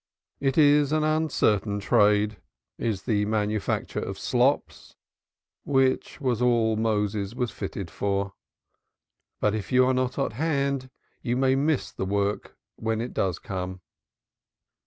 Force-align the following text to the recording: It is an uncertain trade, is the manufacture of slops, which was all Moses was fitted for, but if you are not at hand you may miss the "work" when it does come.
It 0.39 0.57
is 0.57 0.91
an 0.91 1.03
uncertain 1.03 1.79
trade, 1.79 2.41
is 2.79 3.03
the 3.03 3.23
manufacture 3.25 3.99
of 3.99 4.17
slops, 4.17 4.95
which 5.63 6.19
was 6.19 6.41
all 6.41 6.75
Moses 6.75 7.35
was 7.35 7.51
fitted 7.51 7.91
for, 7.91 8.33
but 9.39 9.53
if 9.53 9.71
you 9.71 9.85
are 9.85 9.93
not 9.93 10.17
at 10.17 10.33
hand 10.33 10.89
you 11.21 11.37
may 11.37 11.53
miss 11.53 11.91
the 11.91 12.05
"work" 12.07 12.57
when 12.77 12.99
it 12.99 13.13
does 13.13 13.37
come. 13.37 13.81